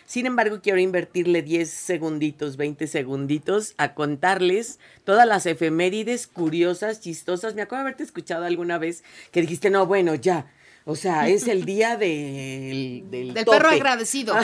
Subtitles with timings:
[0.07, 7.55] Sin embargo, quiero invertirle 10 segunditos, 20 segunditos a contarles todas las efemérides curiosas, chistosas.
[7.55, 10.51] Me acuerdo de haberte escuchado alguna vez que dijiste, no, bueno, ya.
[10.85, 13.75] O sea, es el día del, del, Del perro tope".
[13.75, 14.35] agradecido.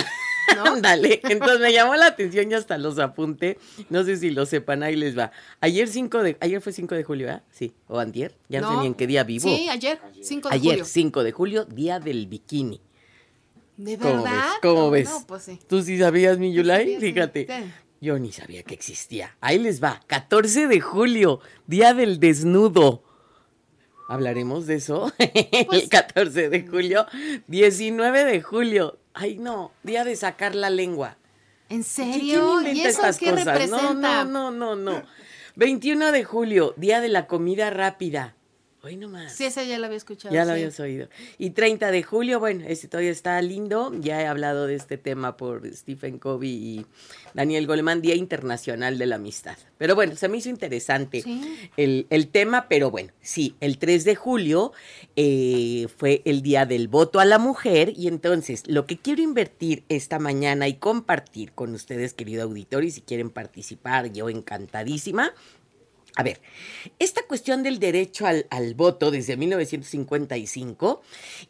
[0.55, 0.65] ¿No?
[0.73, 3.57] Ándale, entonces me llamó la atención y hasta los apunté.
[3.89, 5.31] No sé si lo sepan, ahí les va.
[5.59, 7.43] Ayer 5 de, ayer fue 5 de julio, ¿ah?
[7.51, 9.43] Sí, o antier, ya no, sé ni en qué día vivo.
[9.47, 10.85] Sí, ayer, 5 de Ayer, julio.
[10.85, 12.81] 5 de julio, día del bikini.
[13.77, 14.33] ¿De ¿Cómo verdad?
[14.33, 14.59] ves?
[14.61, 15.09] ¿Cómo No, ves?
[15.09, 15.59] No, pues sí.
[15.67, 16.97] ¿Tú sí sabías, mi Yulai?
[16.99, 17.47] Fíjate.
[17.47, 17.71] Sí.
[18.01, 19.37] Yo ni sabía que existía.
[19.41, 20.01] Ahí les va.
[20.07, 23.03] 14 de julio, día del desnudo.
[24.09, 25.11] ¿Hablaremos de eso?
[25.67, 27.05] Pues, El 14 de julio.
[27.47, 28.97] 19 de julio.
[29.13, 29.71] Ay, no.
[29.83, 31.17] Día de sacar la lengua.
[31.69, 32.57] ¿En ¿Qui- serio?
[32.61, 33.45] ¿Quién ¿Y inventa eso estas qué cosas?
[33.45, 34.23] representa?
[34.23, 35.03] No, no, no, no, no.
[35.55, 38.35] 21 de julio, día de la comida rápida.
[38.83, 39.35] Hoy nomás.
[39.35, 40.33] Sí, esa ya la había escuchado.
[40.33, 40.51] Ya lo sí.
[40.53, 41.07] habías oído.
[41.37, 43.93] Y 30 de julio, bueno, este todavía está lindo.
[43.99, 46.85] Ya he hablado de este tema por Stephen Covey y
[47.35, 49.55] Daniel Goleman, Día Internacional de la Amistad.
[49.77, 51.69] Pero bueno, se me hizo interesante Sí.
[51.77, 54.73] el, el tema, pero bueno, sí, el 3 de julio
[55.15, 59.83] eh, fue el Día del Voto a la Mujer y entonces lo que quiero invertir
[59.89, 65.33] esta mañana y compartir con ustedes, querido auditorio, y si quieren participar, yo encantadísima.
[66.17, 66.41] A ver,
[66.99, 71.01] esta cuestión del derecho al, voto desde 1955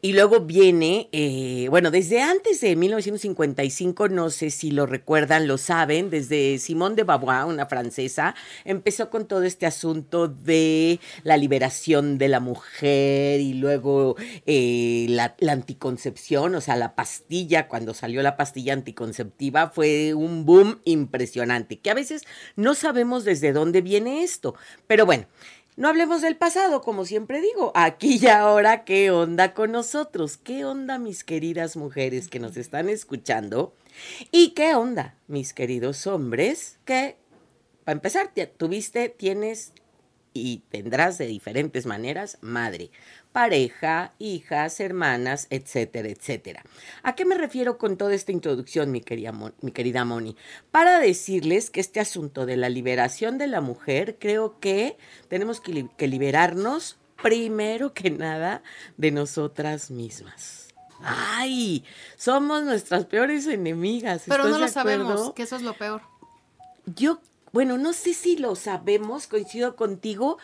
[0.04, 5.58] y luego viene, eh, bueno, desde antes de 1955, no sé si lo recuerdan, lo
[5.58, 12.20] saben, desde Simone de Beauvoir, una francesa, empezó con todo este asunto de la liberación
[12.20, 18.22] de la mujer y luego eh, la, la anticoncepción, o sea, la pastilla, cuando salió
[18.22, 24.24] la pastilla anticonceptiva, fue un boom impresionante, que a veces no sabemos desde dónde viene
[24.24, 24.51] esto.
[24.88, 25.26] Pero bueno,
[25.78, 27.72] no hablemos del pasado, como siempre digo.
[27.76, 30.38] Aquí y ahora, ¿qué onda con nosotros?
[30.38, 33.74] ¿Qué onda, mis queridas mujeres que nos están escuchando?
[34.32, 36.78] ¿Y qué onda, mis queridos hombres?
[36.86, 37.18] Que,
[37.86, 39.74] para empezar, te- tuviste, tienes
[40.34, 42.90] y tendrás de diferentes maneras madre,
[43.32, 46.64] pareja, hijas, hermanas, etcétera, etcétera.
[47.04, 50.36] ¿A qué me refiero con toda esta introducción, mi querida, mi querida Moni?
[50.72, 54.98] Para decirles que este asunto de la liberación de la mujer, creo que
[55.28, 58.64] tenemos que, li- que liberarnos primero que nada
[58.98, 60.68] de nosotras mismas.
[61.04, 61.84] Ay,
[62.16, 64.24] somos nuestras peores enemigas.
[64.28, 65.06] Pero no ¿estás lo acuerdo?
[65.08, 66.02] sabemos, que eso es lo peor.
[66.86, 70.38] Yo, bueno, no sé si lo sabemos, coincido contigo,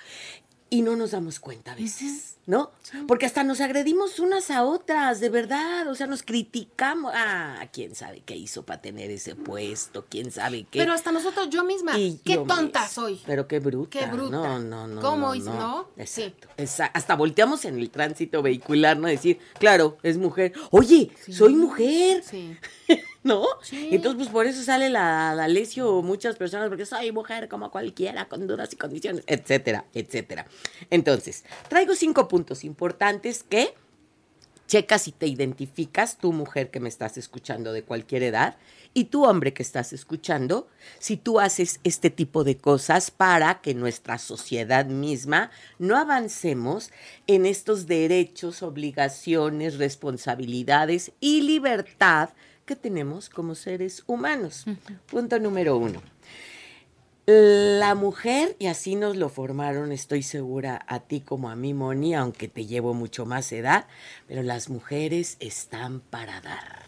[0.69, 2.71] y no nos damos cuenta a veces, ¿no?
[3.07, 7.13] Porque hasta nos agredimos unas a otras, de verdad, o sea, nos criticamos.
[7.15, 10.79] Ah, quién sabe qué hizo para tener ese puesto, quién sabe qué.
[10.79, 13.21] Pero hasta nosotros, yo misma, Y qué yo tonta soy.
[13.25, 13.97] Pero qué bruta.
[13.97, 14.29] Qué bruta.
[14.29, 15.01] No, no, no.
[15.01, 15.53] ¿Cómo no, hizo?
[15.53, 15.87] ¿No?
[16.03, 16.23] Sí.
[16.23, 16.49] Exacto.
[16.57, 19.07] Esa- hasta volteamos en el tránsito vehicular, ¿no?
[19.07, 20.51] Decir, claro, es mujer.
[20.71, 22.23] Oye, soy mujer.
[22.25, 22.57] Sí.
[23.27, 23.45] ¿No?
[23.61, 23.89] Sí.
[23.91, 28.47] Entonces, pues por eso sale la, lesio muchas personas, porque soy mujer como cualquiera, con
[28.47, 30.47] dudas y condiciones, etcétera, etcétera.
[30.89, 33.73] Entonces, traigo cinco puntos importantes que
[34.67, 38.57] Checa si te identificas, tú mujer que me estás escuchando de cualquier edad,
[38.93, 40.67] y tú hombre que estás escuchando,
[40.99, 46.91] si tú haces este tipo de cosas para que nuestra sociedad misma no avancemos
[47.27, 52.31] en estos derechos, obligaciones, responsabilidades y libertad
[52.67, 54.65] que tenemos como seres humanos.
[55.07, 56.03] Punto número uno.
[57.25, 62.13] La mujer, y así nos lo formaron, estoy segura, a ti como a mí, Moni,
[62.13, 63.87] aunque te llevo mucho más edad,
[64.27, 66.85] pero las mujeres están para dar.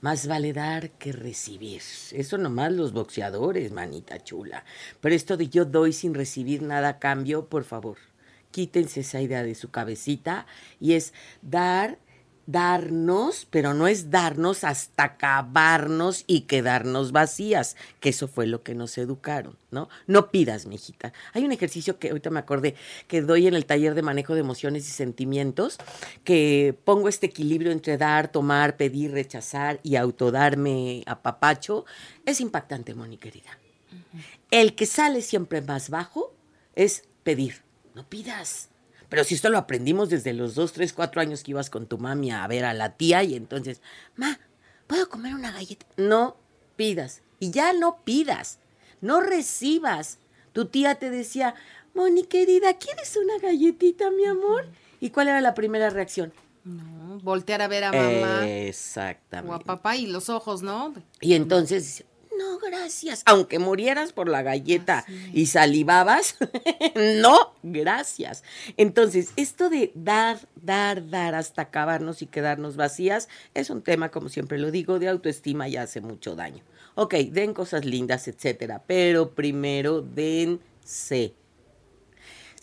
[0.00, 1.80] Más vale dar que recibir.
[2.12, 4.64] Eso nomás los boxeadores, manita chula.
[5.00, 7.96] Pero esto de yo doy sin recibir nada a cambio, por favor,
[8.50, 10.46] quítense esa idea de su cabecita
[10.78, 11.98] y es dar
[12.46, 18.74] darnos, pero no es darnos hasta acabarnos y quedarnos vacías, que eso fue lo que
[18.74, 19.88] nos educaron, ¿no?
[20.06, 21.12] No pidas, mijita.
[21.32, 22.74] Hay un ejercicio que ahorita me acordé
[23.08, 25.78] que doy en el taller de manejo de emociones y sentimientos,
[26.24, 31.84] que pongo este equilibrio entre dar, tomar, pedir, rechazar y autodarme a papacho.
[32.26, 33.58] Es impactante, Moni querida.
[34.50, 36.34] El que sale siempre más bajo
[36.74, 37.62] es pedir.
[37.94, 38.68] No pidas
[39.14, 41.98] pero si esto lo aprendimos desde los dos, tres, cuatro años que ibas con tu
[41.98, 43.80] mami a ver a la tía y entonces,
[44.16, 44.40] ma,
[44.88, 45.86] ¿puedo comer una galleta?
[45.96, 46.36] No
[46.74, 47.22] pidas.
[47.38, 48.58] Y ya no pidas.
[49.00, 50.18] No recibas.
[50.52, 51.54] Tu tía te decía,
[51.94, 54.66] Moni querida, ¿quieres una galletita, mi amor?
[54.98, 56.32] ¿Y cuál era la primera reacción?
[56.64, 58.48] No, voltear a ver a mamá.
[58.48, 59.52] Exactamente.
[59.52, 60.92] O a papá y los ojos, ¿no?
[61.20, 62.04] Y entonces
[62.54, 63.22] no, gracias.
[63.26, 66.36] Aunque murieras por la galleta y salivabas,
[67.20, 68.42] no, gracias.
[68.76, 74.28] Entonces, esto de dar, dar, dar hasta acabarnos y quedarnos vacías es un tema, como
[74.28, 76.62] siempre lo digo, de autoestima y hace mucho daño.
[76.94, 81.34] Ok, den cosas lindas, etcétera, pero primero dense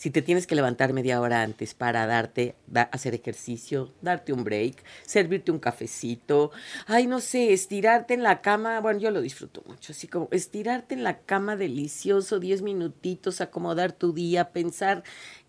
[0.02, 2.56] si te tienes que levantar media hora antes para darte,
[2.90, 6.50] hacer ejercicio, darte un break, servirte un cafecito,
[6.88, 10.96] ay, no sé, estirarte en la cama, bueno, yo lo disfruto mucho, así como estirarte
[10.96, 15.04] en la cama delicioso, 10 minutitos, acomodar tu día, pensar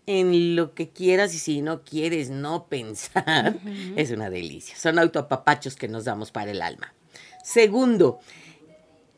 [0.06, 3.58] en lo que quieras y si no quieres no pensar,
[3.96, 4.76] es una delicia.
[4.76, 6.94] Son autoapapachos que nos damos para el alma.
[7.42, 8.20] Segundo,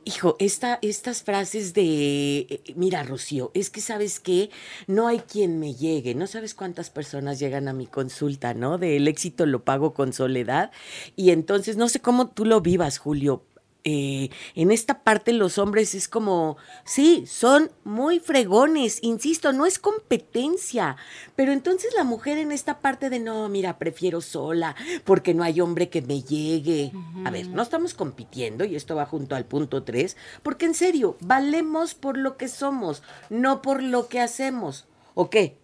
[0.08, 4.50] Hijo, esta, estas frases de, eh, mira, Rocío, es que sabes que
[4.86, 8.78] no hay quien me llegue, no sabes cuántas personas llegan a mi consulta, ¿no?
[8.78, 10.70] De el éxito lo pago con soledad.
[11.16, 13.42] Y entonces, no sé cómo tú lo vivas, Julio,
[13.88, 19.78] eh, en esta parte los hombres es como, sí, son muy fregones, insisto, no es
[19.78, 20.96] competencia,
[21.36, 24.74] pero entonces la mujer en esta parte de, no, mira, prefiero sola,
[25.04, 26.90] porque no hay hombre que me llegue.
[27.24, 31.16] A ver, no estamos compitiendo, y esto va junto al punto 3, porque en serio,
[31.20, 34.88] valemos por lo que somos, no por lo que hacemos.
[35.14, 35.58] ¿O qué?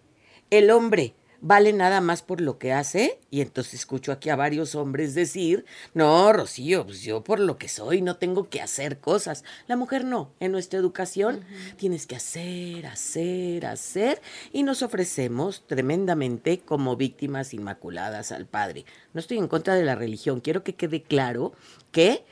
[0.51, 3.19] El hombre vale nada más por lo que hace.
[3.31, 7.69] Y entonces escucho aquí a varios hombres decir, no, Rocío, pues yo por lo que
[7.69, 9.45] soy no tengo que hacer cosas.
[9.67, 11.45] La mujer no, en nuestra educación
[11.77, 14.23] tienes que hacer, hacer, hacer.
[14.53, 18.87] Y nos ofrecemos tremendamente como víctimas inmaculadas al Padre.
[19.13, 21.53] No estoy en contra de la religión, quiero que quede claro
[21.91, 22.25] que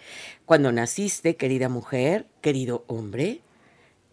[0.47, 3.43] cuando naciste, querida mujer, querido hombre,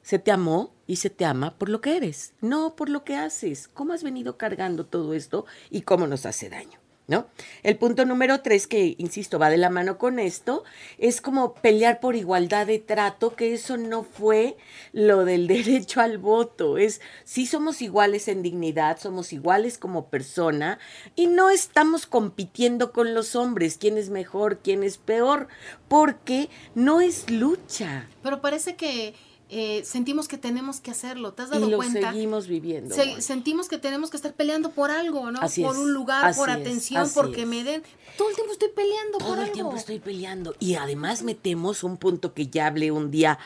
[0.08, 3.18] se te amó y se te ama por lo que eres, no por lo que
[3.18, 3.68] haces.
[3.68, 6.80] ¿Cómo has venido cargando todo esto y cómo nos hace daño?
[7.08, 7.28] ¿No?
[7.62, 10.64] El punto número tres, que insisto, va de la mano con esto,
[10.98, 14.56] es como pelear por igualdad de trato, que eso no fue
[14.94, 16.78] lo del derecho al voto.
[16.78, 20.80] Es sí somos iguales en dignidad, somos iguales como persona,
[21.18, 25.50] y no estamos compitiendo con los hombres, quién es mejor, quién es peor,
[25.90, 28.08] porque no es lucha.
[28.24, 29.14] Pero parece que
[29.50, 31.34] eh, sentimos que tenemos que hacerlo.
[31.34, 32.12] ¿Te has dado y lo cuenta?
[32.12, 32.94] seguimos viviendo.
[33.20, 35.40] sentimos que tenemos que estar peleando por algo, ¿no?
[35.42, 37.48] Así por es, un lugar, por es, atención, porque es.
[37.48, 37.84] me den.
[38.18, 39.54] Todo el tiempo estoy peleando Todo por el algo.
[39.54, 40.56] tiempo estoy peleando.
[40.60, 43.40] Y además metemos un punto que ya hablé un día,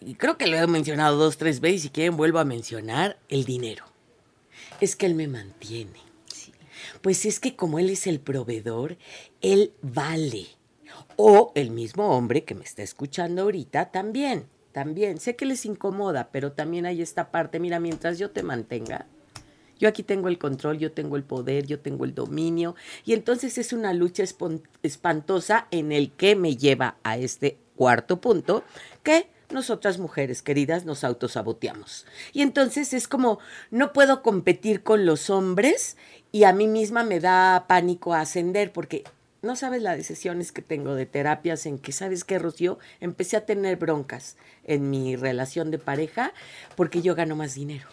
[0.00, 3.18] y creo que lo he mencionado dos, tres veces, y si quieren vuelvo a mencionar,
[3.28, 3.84] el dinero.
[4.80, 6.00] Es que él me mantiene.
[7.02, 8.96] Pues es que como él es el proveedor,
[9.40, 10.46] él vale.
[11.16, 15.20] O el mismo hombre que me está escuchando ahorita también, también.
[15.20, 19.06] Sé que les incomoda, pero también hay esta parte, mira, mientras yo te mantenga,
[19.78, 22.76] yo aquí tengo el control, yo tengo el poder, yo tengo el dominio.
[23.04, 24.22] Y entonces es una lucha
[24.82, 28.62] espantosa en el que me lleva a este cuarto punto,
[29.02, 32.06] que nosotras mujeres queridas nos autosaboteamos.
[32.32, 33.38] Y entonces es como,
[33.70, 35.96] no puedo competir con los hombres
[36.30, 39.04] y a mí misma me da pánico ascender porque
[39.42, 42.78] no sabes las decisiones que tengo de terapias en que, ¿sabes qué, Rocío?
[43.00, 46.32] Empecé a tener broncas en mi relación de pareja
[46.76, 47.88] porque yo gano más dinero.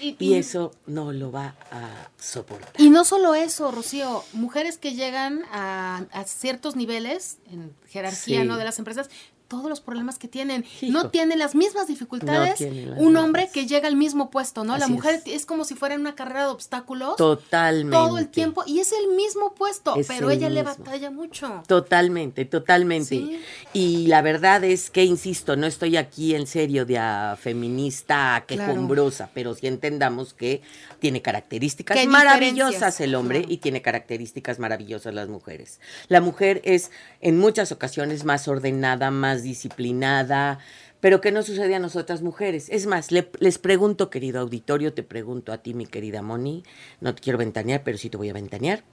[0.00, 2.70] Y- y, y- eso no lo va a soportar.
[2.78, 8.46] Y no solo eso, Rocío, mujeres que llegan a, a ciertos niveles en jerarquía Sí.
[8.46, 8.56] ¿no?
[8.56, 9.10] de las empresas,
[9.50, 10.92] todos los problemas que tienen, Hijo.
[10.92, 14.62] no tienen las mismas dificultades No tienen las un hombre que llega al mismo puesto,
[14.62, 14.78] ¿no?
[14.78, 15.34] la mujer es.
[15.34, 15.44] es.
[15.44, 17.96] como si fuera en una carrera de obstáculos Totalmente.
[17.96, 21.64] todo el tiempo y es el mismo puesto, Es pero el ella le batalla mucho.
[21.66, 23.08] Totalmente, totalmente.
[23.08, 23.40] Sí.
[23.72, 29.30] Y la verdad es que, insisto, no estoy aquí en serio de a feminista quejumbrosa,
[29.34, 30.62] pero sí entendamos que
[31.00, 33.52] tiene características maravillosas el hombre claro.
[33.52, 35.80] y tiene características maravillosas las mujeres.
[36.08, 40.58] La mujer es en muchas ocasiones más ordenada, más disciplinada,
[41.00, 42.68] pero que no sucede a nosotras mujeres.
[42.70, 46.62] Es más, le- les pregunto, querido auditorio, te pregunto a ti, mi querida Moni,
[47.00, 48.84] no te quiero ventanear, pero sí te voy a ventanear.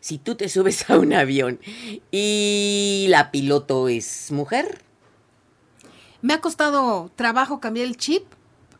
[0.00, 1.58] Si tú te subes a un avión
[2.12, 4.80] y la piloto es mujer,
[6.22, 8.24] Me ha costado trabajo cambiar el chip.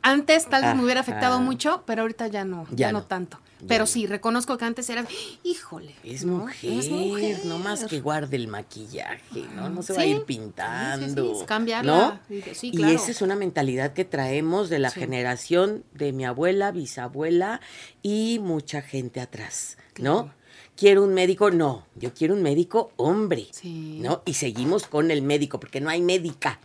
[0.02, 3.00] Antes tal vez me hubiera afectado mucho, pero ahorita ya no, ya, Ya no.
[3.00, 3.04] no.
[3.06, 3.38] tanto.
[3.66, 5.06] Pero sí, reconozco que antes era,
[5.42, 5.94] híjole.
[6.04, 6.38] es ¿no?
[6.38, 7.40] mujer, Es mujer.
[7.46, 9.68] no más que guarde el maquillaje, ¿no?
[9.70, 10.10] No se va a Sí.
[10.10, 11.34] ir Sí, pintando.
[11.34, 12.20] sí, sí, cambiarla.
[12.28, 12.34] ¿no?
[12.54, 15.00] Sí, Y esa es una mentalidad que traemos de la Sí.
[15.00, 17.60] generación de mi abuela, bisabuela
[18.02, 20.24] y mucha gente atrás, ¿no?
[20.24, 20.34] Claro.
[20.76, 23.98] Quiero un médico, no, yo quiero un médico hombre, Sí.
[24.02, 24.22] ¿no?
[24.26, 26.60] Y seguimos con el médico, porque no hay médica,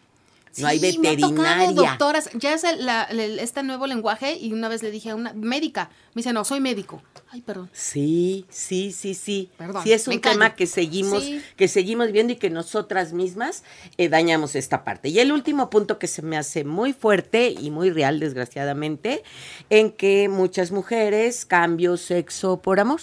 [0.57, 1.71] no hay Sí, me ha veterinaria.
[1.71, 5.15] doctoras, ya es el, la- el- este nuevo lenguaje y una vez le dije a
[5.15, 7.01] una médica, me dice, no, soy médico.
[7.33, 7.69] Ay, perdón.
[7.71, 9.49] Sí, sí, sí, sí.
[9.57, 10.33] Perdón, sí es un callo.
[10.33, 11.41] tema que seguimos, Sí.
[11.55, 13.63] que seguimos viendo y que nosotras mismas
[13.97, 15.07] eh, dañamos esta parte.
[15.07, 19.23] Y el último punto que se me hace muy fuerte y muy real, desgraciadamente,
[19.69, 22.99] en que muchas mujeres cambio sexo por amor.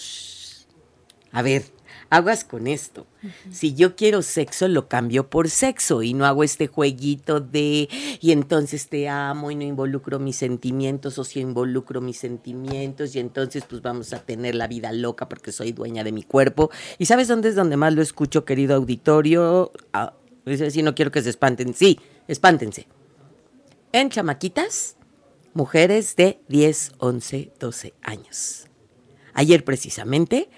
[1.33, 1.64] A ver,
[2.11, 3.07] aguas con esto.
[3.50, 7.88] Si yo quiero sexo, lo cambio por sexo y no hago este jueguito de
[8.21, 13.21] y entonces te amo y no involucro mis sentimientos o si involucro mis sentimientos y
[13.21, 16.71] entonces pues vamos a tener la vida loca porque soy dueña de mi cuerpo.
[16.99, 19.73] ¿Y sabes dónde es donde más lo escucho, querido auditorio?
[19.93, 21.75] Ah, decir, no quiero que se espanten.
[21.75, 22.87] Sí, espántense.
[23.93, 24.97] En chamaquitas,
[25.55, 28.67] mujeres de 10, 11, 12 años.
[29.35, 30.50] Ayer precisamente,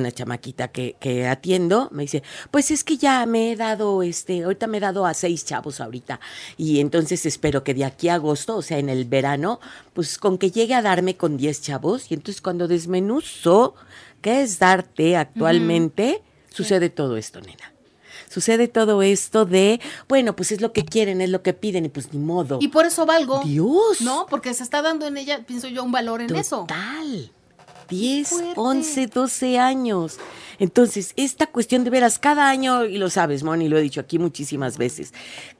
[0.00, 4.44] una chamaquita que, que atiendo me dice, pues es que ya me he dado, este,
[4.44, 6.20] ahorita me he dado a seis chavos ahorita.
[6.56, 9.60] Y entonces espero que de aquí a agosto, o sea, en el verano,
[9.92, 12.10] pues con que llegue a darme con 10 chavos.
[12.10, 13.74] Y entonces cuando desmenuzo,
[14.20, 16.22] ¿qué es darte actualmente?
[16.50, 17.72] Sucede todo esto, nena.
[18.28, 21.88] Sucede todo esto de, bueno, pues es lo que quieren, es lo que piden, y
[21.90, 22.58] pues ni modo.
[22.62, 23.42] Y por eso valgo.
[23.44, 24.00] Dios.
[24.00, 26.60] No, porque se está dando en ella, pienso yo, un valor en eso.
[26.60, 27.30] Total.
[27.92, 28.52] 10, fuerte.
[28.56, 30.18] 11, 12 años.
[30.58, 34.18] Entonces, esta cuestión de veras, cada año, y lo sabes, Moni, lo he dicho aquí
[34.18, 35.12] muchísimas veces,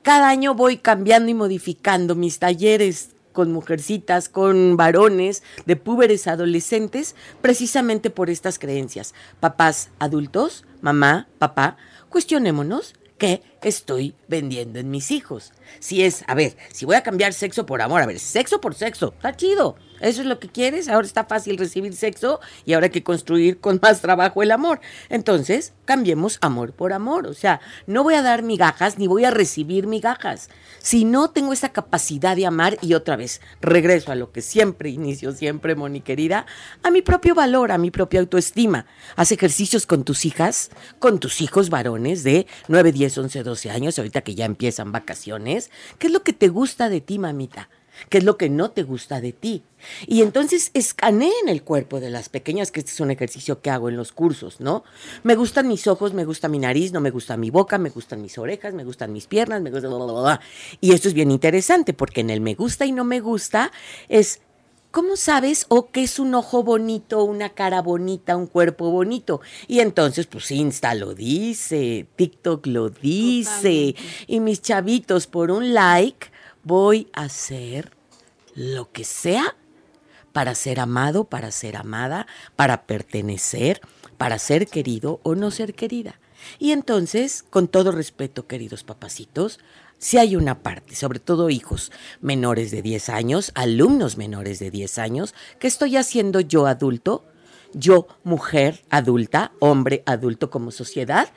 [0.02, 7.16] cada año voy cambiando y modificando mis talleres con mujercitas, con varones, de púberes adolescentes,
[7.40, 9.14] precisamente por estas creencias.
[9.40, 11.76] Papás adultos, mamá, papá,
[12.08, 15.52] cuestionémonos qué estoy vendiendo en mis hijos.
[15.78, 18.74] Si es, a ver, si voy a cambiar sexo por amor, a ver, sexo por
[18.74, 19.76] sexo, está chido.
[20.02, 23.60] Eso es lo que quieres, ahora está fácil recibir sexo y ahora hay que construir
[23.60, 24.80] con más trabajo el amor.
[25.08, 27.26] Entonces, cambiemos amor por amor.
[27.28, 30.50] O sea, no voy a dar migajas ni voy a recibir migajas.
[30.80, 34.90] Si no tengo esa capacidad de amar, y otra vez, regreso a lo que siempre
[34.90, 36.46] inicio, siempre, Moni querida,
[36.82, 38.86] a mi propio valor, a mi propia autoestima.
[39.14, 43.98] Haz ejercicios con tus hijas, con tus hijos varones de 9, 10, 11, 12 años,
[43.98, 45.70] ahorita que ya empiezan vacaciones.
[45.98, 47.68] ¿Qué es lo que te gusta de ti, mamita?
[48.08, 49.62] ¿Qué es lo que no te gusta de ti?
[50.06, 53.88] Y entonces escaneen el cuerpo de las pequeñas, que este es un ejercicio que hago
[53.88, 54.84] en los cursos, ¿no?
[55.22, 58.22] Me gustan mis ojos, me gusta mi nariz, no me gusta mi boca, me gustan
[58.22, 59.88] mis orejas, me gustan mis piernas, me gusta...
[59.88, 60.40] bla, bla, bla.
[60.80, 63.72] Y esto es bien interesante porque en el me gusta y no me gusta
[64.08, 64.40] es
[64.92, 69.40] ¿Cómo sabes o qué es un ojo bonito, una cara bonita, un cuerpo bonito?
[69.66, 73.94] Y entonces, pues Insta lo dice, TikTok lo dice,
[74.26, 76.26] y mis chavitos, por un like,
[76.64, 77.92] voy a hacer
[78.54, 79.56] lo que sea
[80.32, 82.26] para ser amado, para ser amada,
[82.56, 83.80] para pertenecer,
[84.16, 86.18] para ser querido o no ser querida.
[86.58, 89.60] Y entonces, con todo respeto, queridos papacitos,
[89.98, 94.98] si hay una parte, sobre todo hijos menores de 10 años, alumnos menores de 10
[94.98, 97.24] años, que estoy haciendo yo adulto,
[97.74, 101.28] yo mujer adulta, hombre adulto como sociedad,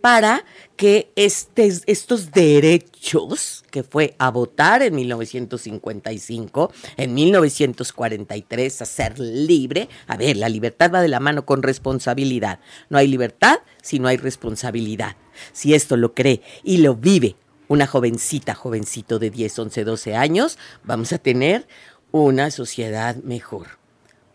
[0.00, 0.44] para
[0.76, 9.88] que estes- estos derechos, que fue a votar en 1955, en 1943, a ser libre,
[10.06, 12.60] a ver, la libertad va de la mano con responsabilidad.
[12.88, 15.16] No hay libertad si no hay responsabilidad.
[15.52, 17.36] Si esto lo cree y lo vive
[17.68, 21.66] una jovencita, jovencito de 10, 11, 12 años, vamos a tener
[22.12, 23.83] una sociedad mejor.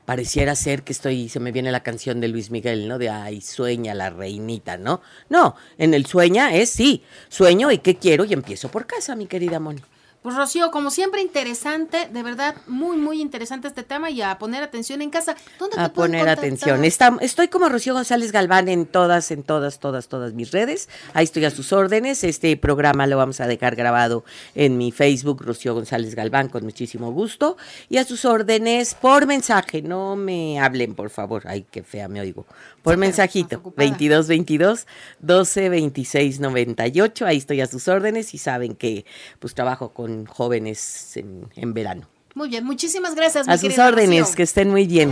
[0.09, 2.97] Pareciera ser que estoy, se me viene la canción de Luis Miguel, ¿no?
[2.97, 5.03] De ay, sueña la reinita, ¿no?
[5.29, 9.27] No, en el sueña es sí, sueño y qué quiero y empiezo por casa, mi
[9.27, 9.83] querida Moni.
[10.21, 14.61] Pues Rocío, como siempre, interesante, de verdad, muy, muy interesante este tema y a poner
[14.63, 15.37] atención en casa.
[15.57, 16.83] ¿Dónde a poner atención.
[16.83, 20.89] Está- estoy como Rocío González Galván en todas, en todas, todas, todas mis redes.
[21.13, 22.25] Ahí estoy a sus órdenes.
[22.25, 27.13] Este programa lo vamos a dejar grabado en mi Facebook, Rocío González Galván, con muchísimo
[27.13, 27.55] gusto.
[27.87, 29.81] Y a sus órdenes por mensaje.
[29.81, 31.43] No me hablen, por favor.
[31.45, 32.45] Ay, qué fea me oigo.
[32.81, 33.45] Por pero mensajito.
[33.55, 33.85] estás ocupada.
[33.87, 34.87] 22 22
[35.19, 37.25] 12 26 98.
[37.25, 39.05] Ahí estoy a sus órdenes y saben que
[39.39, 42.07] pues trabajo con jóvenes en, en verano.
[42.35, 44.35] Muy bien, muchísimas gracias, mi A sus órdenes, Rocío.
[44.35, 45.11] que estén muy bien.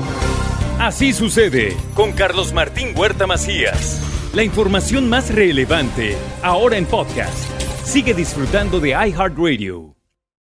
[0.80, 4.00] Así sucede con Carlos Martín Huerta Macías.
[4.34, 7.34] La información más relevante ahora en podcast.
[7.84, 9.97] Sigue disfrutando de iHeartRadio.